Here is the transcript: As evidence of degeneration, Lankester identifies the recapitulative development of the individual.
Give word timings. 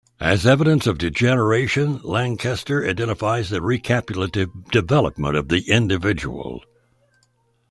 As 0.19 0.47
evidence 0.47 0.87
of 0.87 0.97
degeneration, 0.97 1.99
Lankester 2.03 2.83
identifies 2.83 3.51
the 3.51 3.59
recapitulative 3.61 4.49
development 4.71 5.35
of 5.37 5.49
the 5.49 5.69
individual. 5.69 6.63